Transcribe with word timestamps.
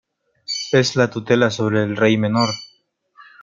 Es 0.71 0.95
la 0.95 1.11
tutela 1.11 1.51
sobre 1.51 1.83
el 1.83 1.95
Rey 1.95 2.17
menor. 2.17 2.49